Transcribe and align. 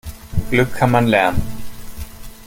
Glück 0.49 0.73
kann 0.73 0.89
man 0.89 1.05
lernen. 1.05 1.39